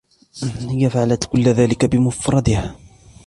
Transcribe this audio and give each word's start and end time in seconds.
هي 0.69 0.89
فعلت 0.89 1.25
كل 1.25 1.43
ذلك 1.43 1.85
بمفردها. 1.85 2.75